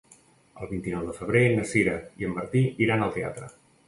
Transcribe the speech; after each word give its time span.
El 0.61 0.69
vint-i-nou 0.69 1.03
de 1.09 1.13
febrer 1.17 1.43
na 1.59 1.65
Sira 1.71 1.93
i 2.23 2.27
en 2.31 2.33
Martí 2.39 2.63
iran 2.87 3.05
al 3.09 3.15
teatre. 3.19 3.51